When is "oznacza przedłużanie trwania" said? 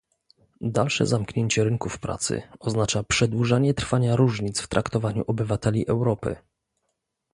2.59-4.15